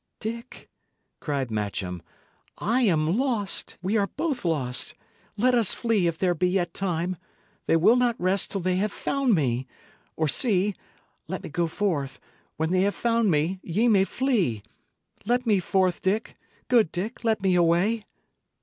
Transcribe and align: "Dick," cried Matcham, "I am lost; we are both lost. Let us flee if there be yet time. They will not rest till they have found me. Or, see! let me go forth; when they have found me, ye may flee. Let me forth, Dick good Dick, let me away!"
"Dick," 0.19 0.67
cried 1.19 1.51
Matcham, 1.51 2.01
"I 2.57 2.81
am 2.81 3.19
lost; 3.19 3.77
we 3.83 3.97
are 3.97 4.07
both 4.07 4.43
lost. 4.43 4.95
Let 5.37 5.53
us 5.53 5.75
flee 5.75 6.07
if 6.07 6.17
there 6.17 6.33
be 6.33 6.49
yet 6.49 6.73
time. 6.73 7.17
They 7.67 7.75
will 7.75 7.95
not 7.97 8.19
rest 8.19 8.49
till 8.49 8.61
they 8.61 8.77
have 8.77 8.91
found 8.91 9.35
me. 9.35 9.67
Or, 10.15 10.27
see! 10.27 10.73
let 11.27 11.43
me 11.43 11.49
go 11.49 11.67
forth; 11.67 12.19
when 12.57 12.71
they 12.71 12.81
have 12.81 12.95
found 12.95 13.29
me, 13.29 13.59
ye 13.61 13.87
may 13.87 14.05
flee. 14.05 14.63
Let 15.27 15.45
me 15.45 15.59
forth, 15.59 16.01
Dick 16.01 16.35
good 16.67 16.91
Dick, 16.91 17.23
let 17.23 17.43
me 17.43 17.53
away!" 17.53 18.05